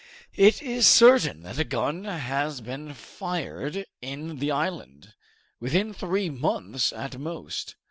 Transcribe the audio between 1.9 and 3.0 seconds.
has been